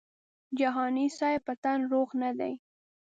جهاني 0.59 1.05
صاحب 1.17 1.41
په 1.47 1.53
تن 1.63 1.79
روغ 1.91 2.09
نه 2.21 2.31
دی. 2.39 2.53